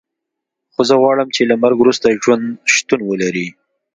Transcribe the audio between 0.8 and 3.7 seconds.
زه غواړم چې له مرګ وروسته ژوند شتون ولري